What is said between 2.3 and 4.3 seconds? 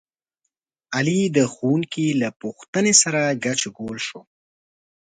پوښتنې سره ګچ ګول شو.